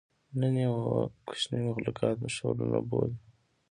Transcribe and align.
نن 0.39 0.55
ئې 0.61 0.67
واړه 0.73 1.57
مخلوقات 1.69 2.17
شعرونه 2.35 2.79
بولي 2.89 3.17